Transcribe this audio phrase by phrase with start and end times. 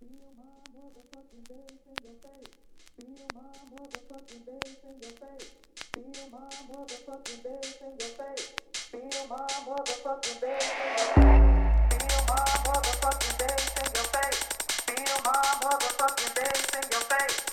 [0.00, 2.56] Feel my motherfucking bass in your face.
[2.96, 5.50] Feel my motherfucking bass in your face.
[5.92, 8.52] Feel my motherfucking bass in your face.
[8.72, 11.60] Feel my motherfucking bass in your face.
[12.00, 14.42] Feel my motherfucking bass in your face.
[14.88, 17.49] Feel my motherfucking bass in your face.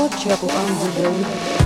[0.00, 1.59] What trouble on the road?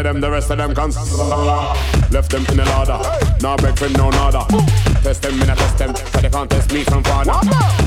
[0.00, 0.94] To them, the rest of them can't.
[2.10, 2.98] Left them in the ladder,
[3.42, 4.46] now break for no nada.
[5.02, 7.40] Test them, in a test them, but they can't test me from far now.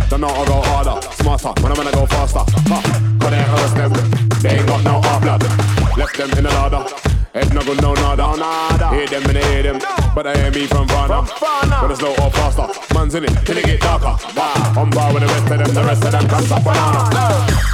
[0.09, 2.39] Don't know how go harder, smarter, when I'm gonna go faster.
[2.39, 2.79] Ha,
[3.19, 3.91] cause they hurt them,
[4.41, 5.43] they ain't got no hard blood.
[5.97, 6.83] Left them in the ladder.
[7.33, 8.37] Head no good, no nada.
[8.37, 8.89] nada.
[8.89, 9.79] Hate them and they hate them,
[10.13, 11.25] but I hear me from far now.
[11.81, 14.15] But it's slow or faster, man's in it till it get darker.
[14.79, 17.72] On bar with the rest of them, the rest of them can't stop banana.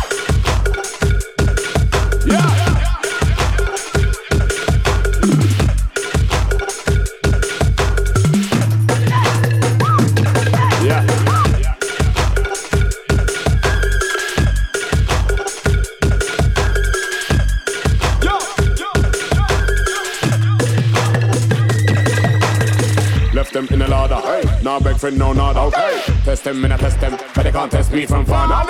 [24.99, 26.01] Friend, no, not okay.
[26.25, 28.65] Test them, in a test them, but they can't test me from far now.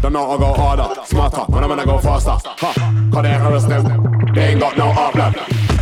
[0.00, 2.36] Don't know how go harder, smarter, when I'm gonna go faster.
[2.40, 5.34] Ha, cause they harass them, they ain't got no art blood.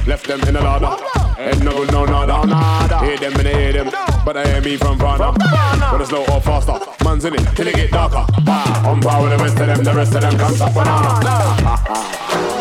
[0.06, 0.96] Left them in the ladder,
[1.36, 3.04] head no good, no nada.
[3.04, 3.90] Hear them and they hear them,
[4.24, 5.32] but they hear me from far now.
[5.32, 8.24] But it's slow or faster, man's in it, till it get darker.
[8.44, 12.59] Par with the rest of them, the rest of them can't stop banana.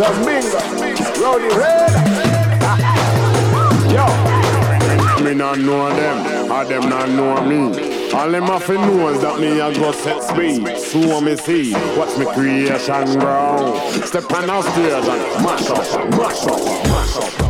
[0.00, 1.90] Rowdy Red.
[3.90, 8.12] Yo, me not know them, or them not know me.
[8.12, 10.78] All them have to know that me a go set speed.
[10.78, 13.90] So me see, watch me creation grow.
[14.04, 17.47] Step on the stage and mash up, mash up, mash up,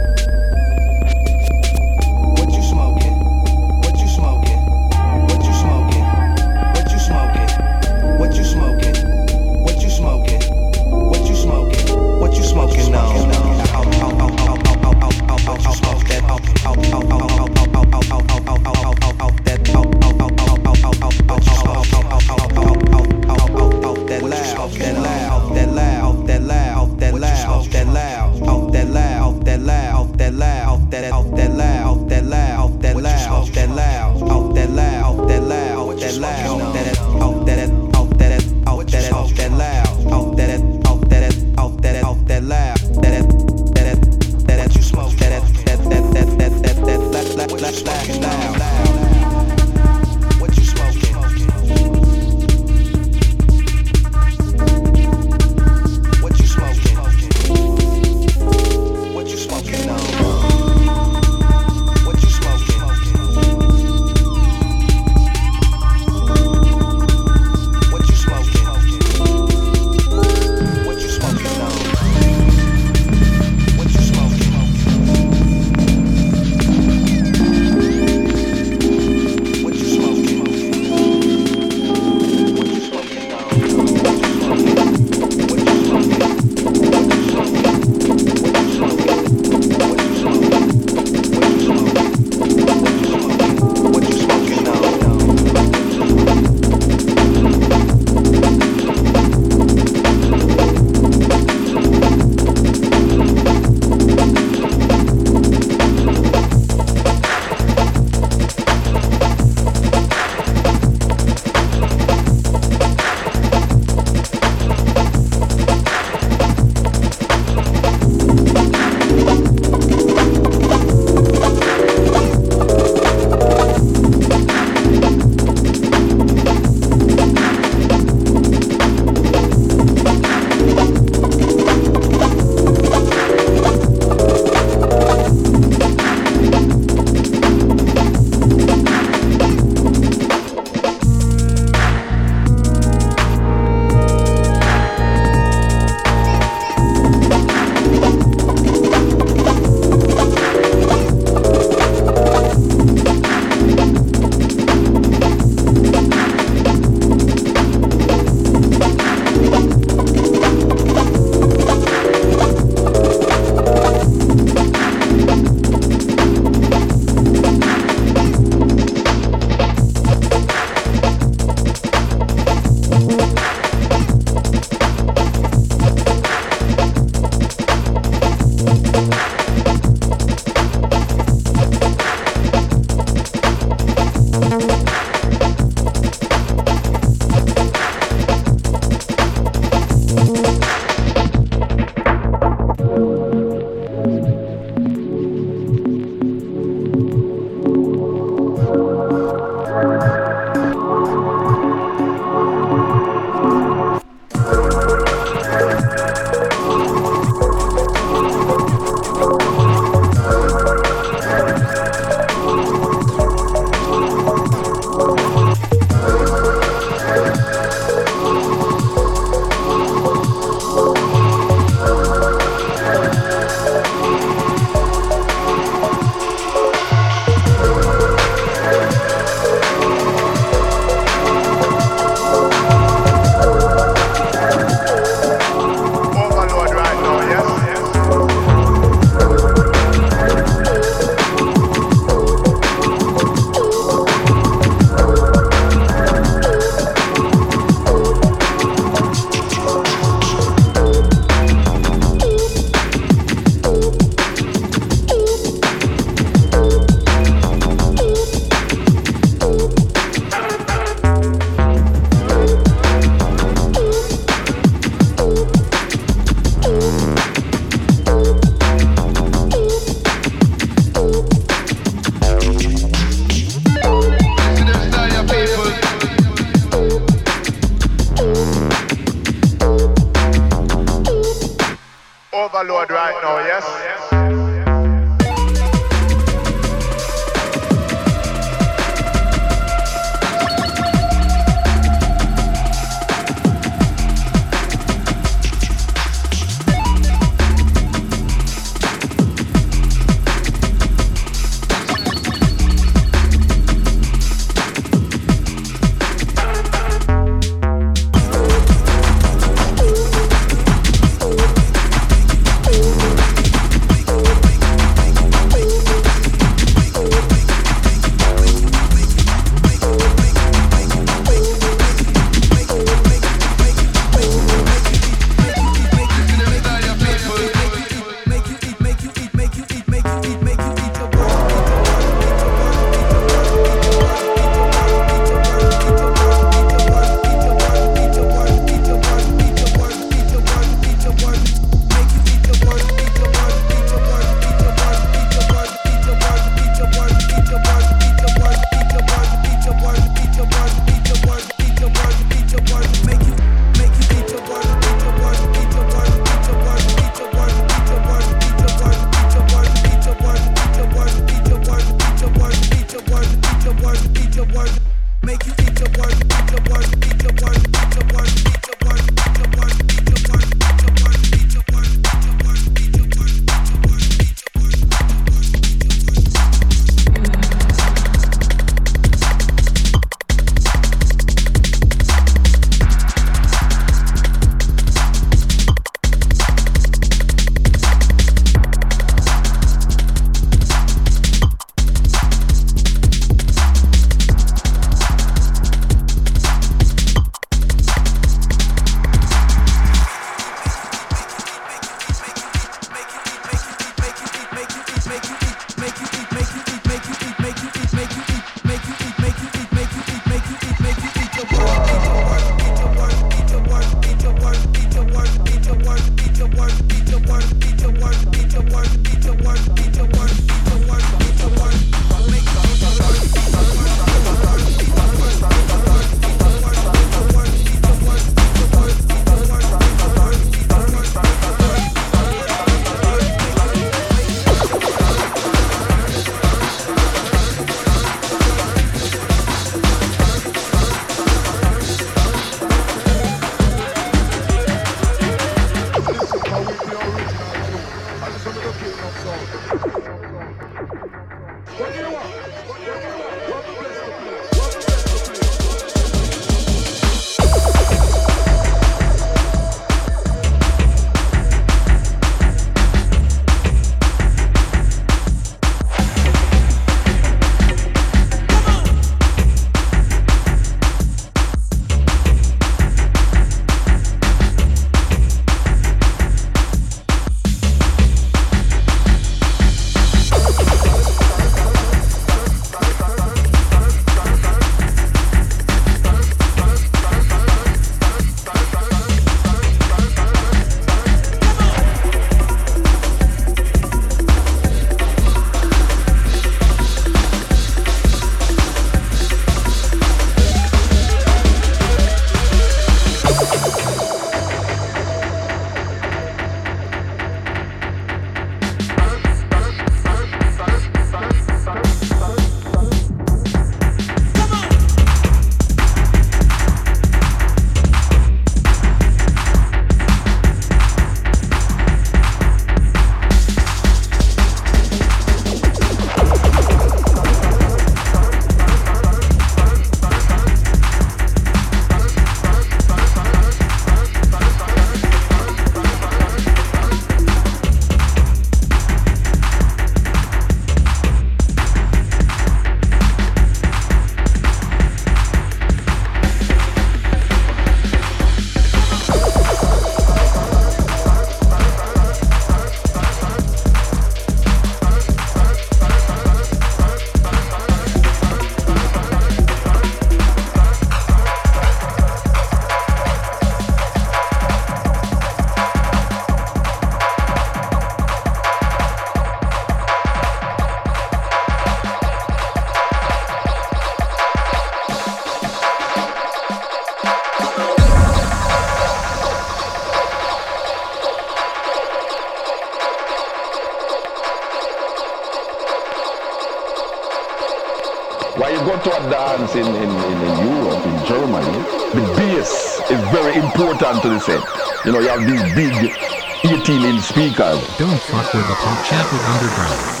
[594.91, 597.77] You know, you have these big 18 inch speakers.
[597.77, 600.00] Don't fuck with the pop chat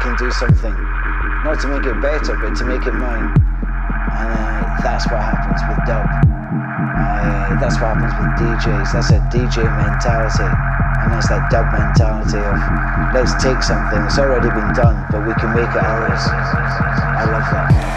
[0.00, 0.74] with do something,
[1.44, 3.32] not to make it better, but to make it mine.
[4.14, 6.06] And uh, that's what happens with dub.
[6.06, 8.92] Uh, that's what happens with DJs.
[8.92, 10.44] That's a DJ mentality.
[11.02, 12.58] And that's that dub mentality of
[13.14, 16.20] let's take something that's already been done, but we can make it ours.
[16.26, 17.88] I love that.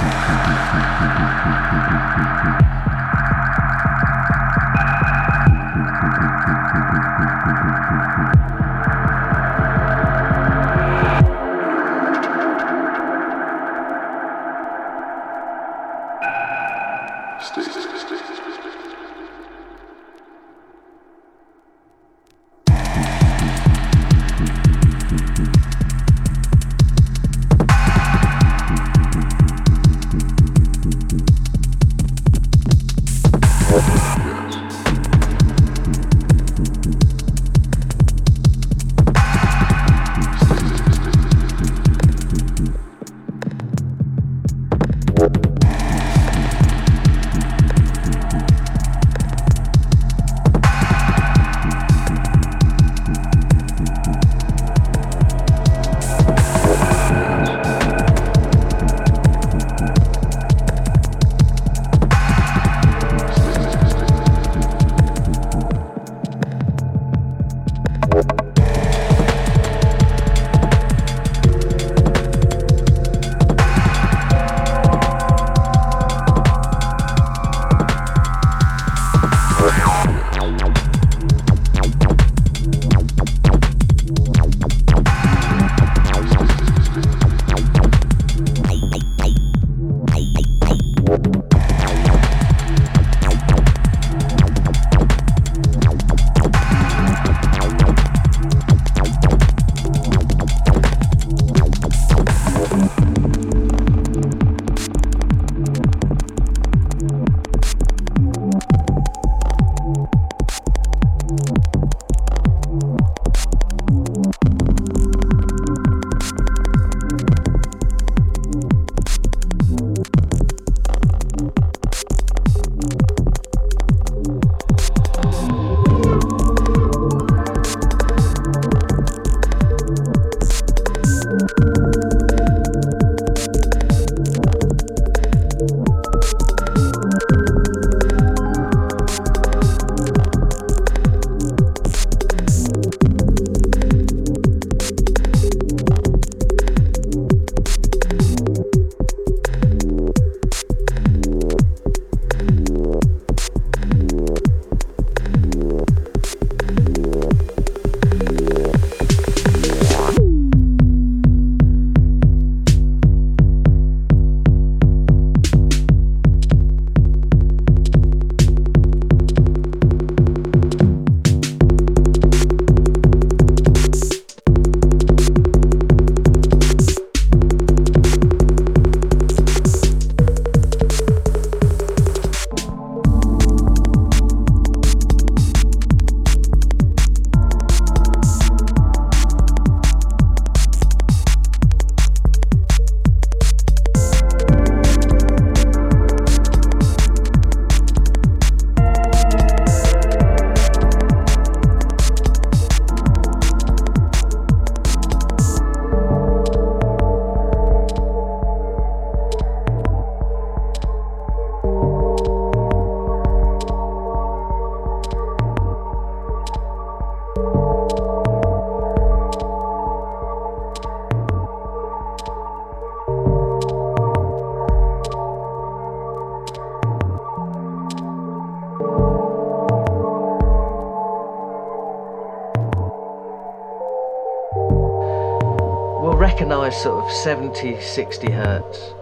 [236.82, 238.94] Sort of 70, 60 hertz,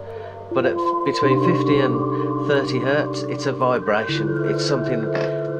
[0.52, 0.76] but at
[1.06, 4.44] between 50 and 30 hertz, it's a vibration.
[4.50, 5.10] It's something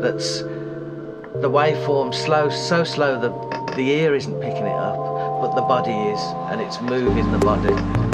[0.02, 4.98] that's the waveform slow, so slow that the ear isn't picking it up,
[5.40, 8.09] but the body is, and it's moving the body.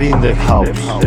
[0.00, 1.05] In the house.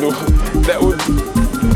[0.00, 1.00] That would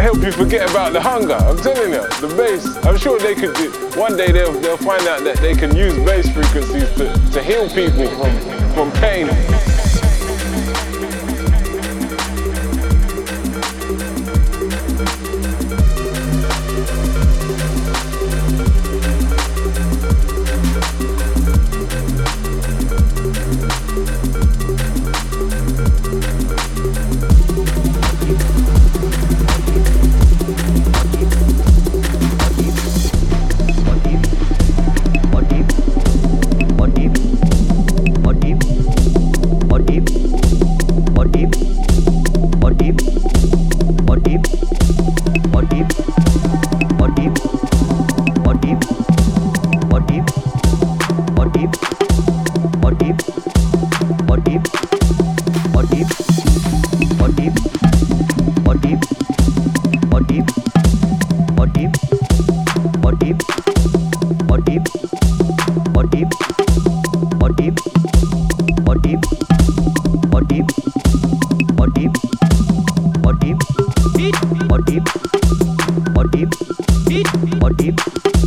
[0.01, 1.35] help you forget about the hunger.
[1.35, 2.67] I'm telling you, the bass.
[2.85, 3.71] I'm sure they could do.
[3.99, 7.69] One day they'll they'll find out that they can use bass frequencies to, to heal
[7.69, 8.33] people from
[8.75, 9.78] from pain.
[76.41, 78.38] I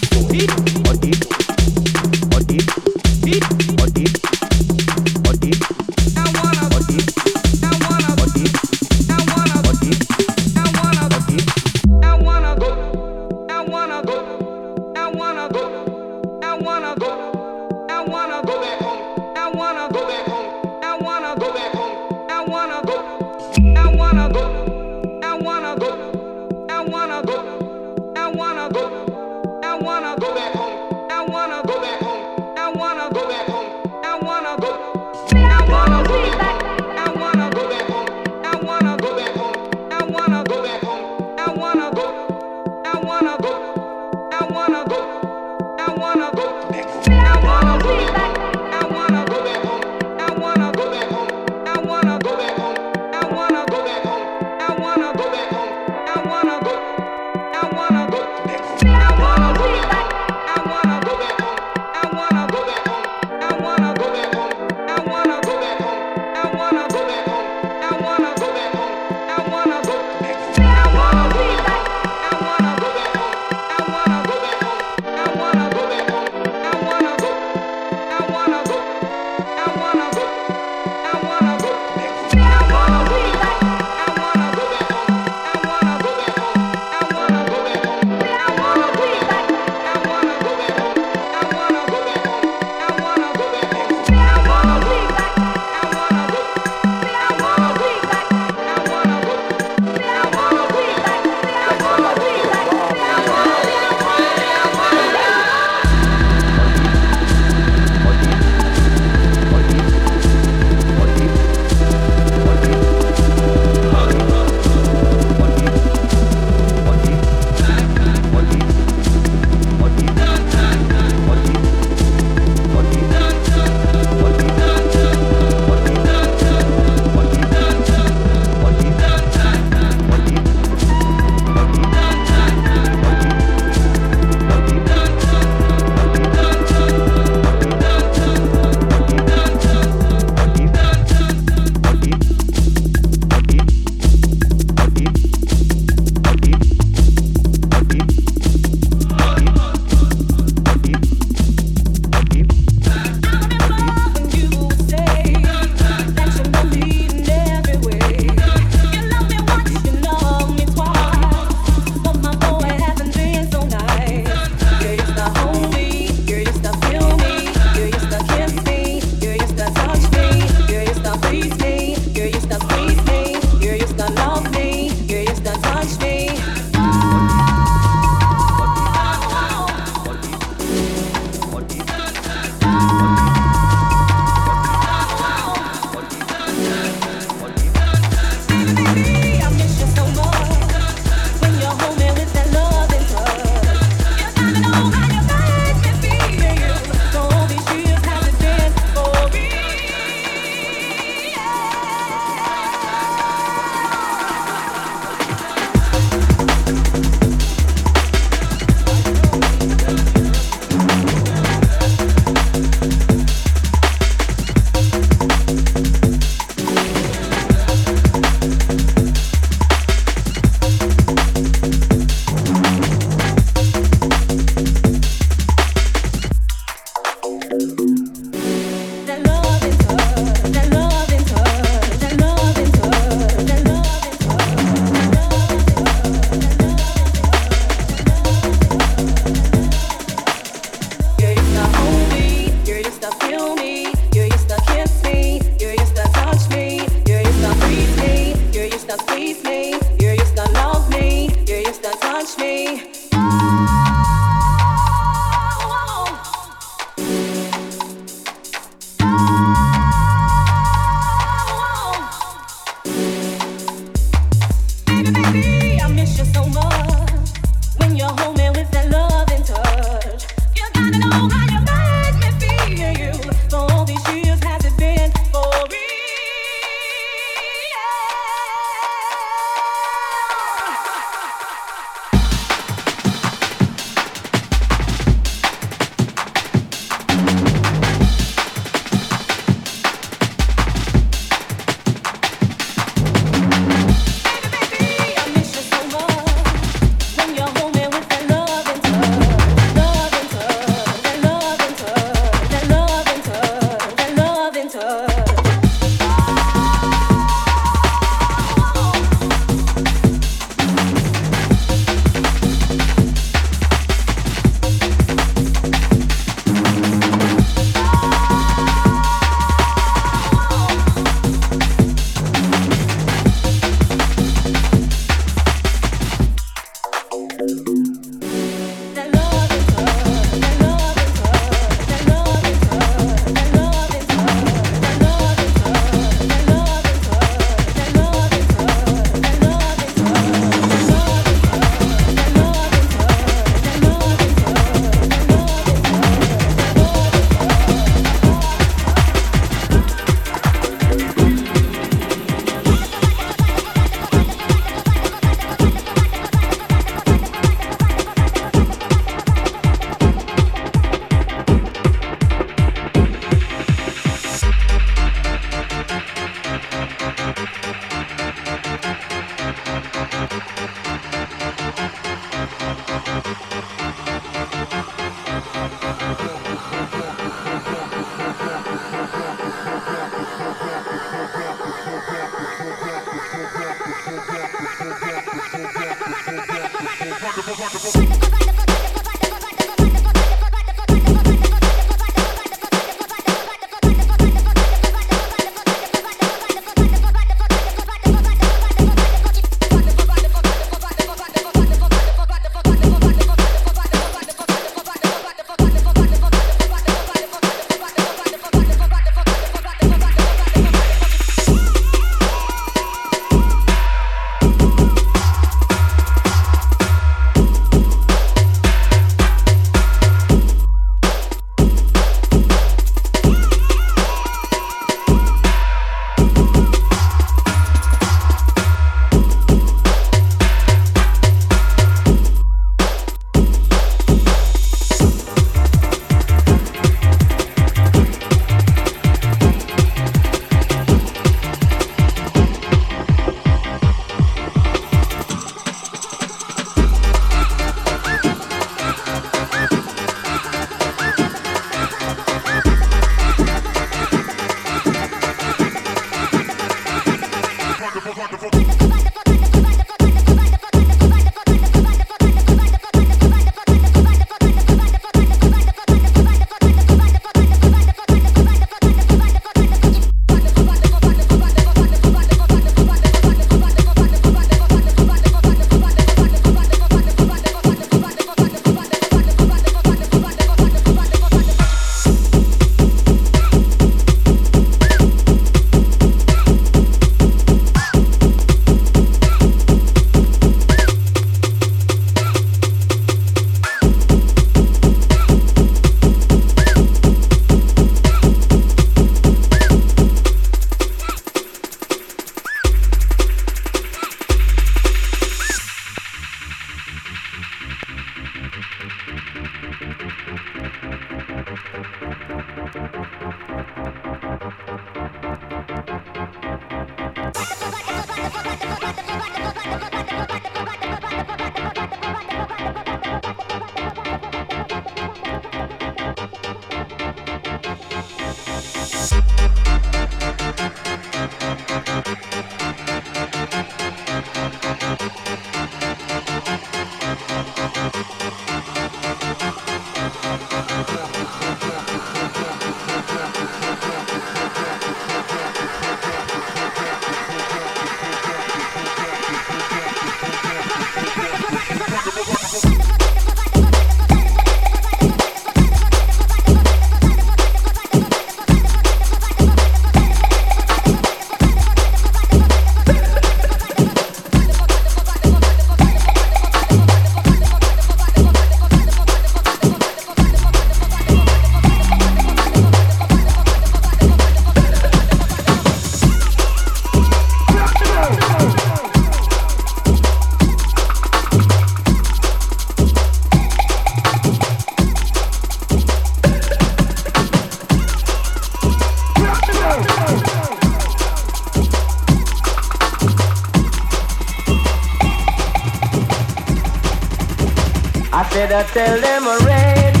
[598.58, 600.00] I tell them already.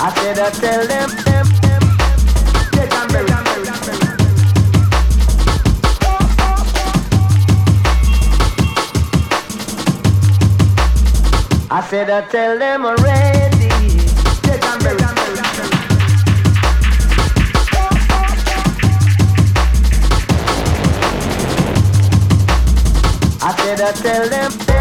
[0.00, 1.82] I said I tell them, them, them,
[11.70, 13.68] I said I tell them already.
[14.64, 15.11] I said
[23.80, 24.71] I tell them.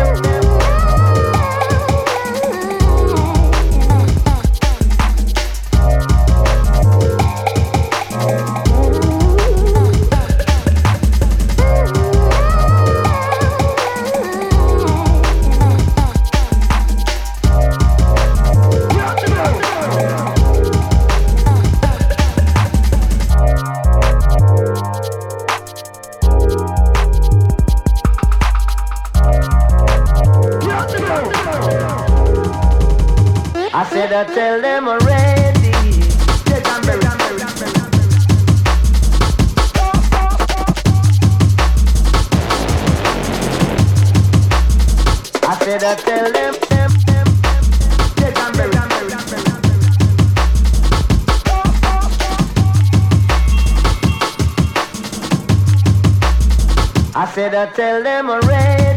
[45.84, 45.96] I
[57.26, 58.91] said I tell them, them already.